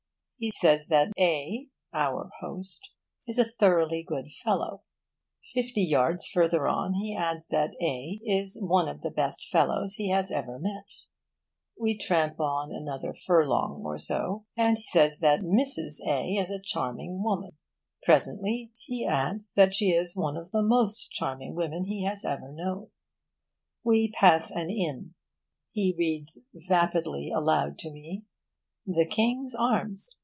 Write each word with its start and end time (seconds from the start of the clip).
He 0.43 0.49
says 0.49 0.87
that 0.87 1.11
A. 1.19 1.67
(our 1.93 2.31
host) 2.39 2.93
is 3.27 3.37
a 3.37 3.43
thoroughly 3.43 4.01
good 4.01 4.31
fellow. 4.43 4.81
Fifty 5.53 5.83
yards 5.83 6.25
further 6.25 6.67
on, 6.67 6.95
he 6.95 7.15
adds 7.15 7.47
that 7.49 7.75
A. 7.79 8.19
is 8.25 8.57
one 8.59 8.87
of 8.87 9.01
the 9.01 9.11
best 9.11 9.47
fellows 9.51 9.97
he 9.97 10.09
has 10.09 10.31
ever 10.31 10.57
met. 10.57 11.03
We 11.79 11.95
tramp 11.95 12.37
another 12.39 13.13
furlong 13.13 13.83
or 13.85 13.99
so, 13.99 14.45
and 14.57 14.77
he 14.79 14.83
says 14.83 15.19
that 15.19 15.41
Mrs. 15.41 15.99
A. 16.07 16.35
is 16.37 16.49
a 16.49 16.57
charming 16.59 17.21
woman. 17.21 17.51
Presently 18.01 18.71
he 18.79 19.05
adds 19.05 19.53
that 19.53 19.75
she 19.75 19.91
is 19.91 20.15
one 20.15 20.37
of 20.37 20.49
the 20.49 20.63
most 20.63 21.11
charming 21.11 21.53
women 21.53 21.85
he 21.85 22.03
has 22.05 22.25
ever 22.25 22.51
known. 22.51 22.89
We 23.83 24.09
pass 24.11 24.49
an 24.49 24.71
inn. 24.71 25.13
He 25.71 25.93
reads 25.95 26.41
vapidly 26.51 27.31
aloud 27.31 27.77
to 27.77 27.91
me: 27.91 28.23
'The 28.87 29.05
King's 29.05 29.53
Arms. 29.53 30.15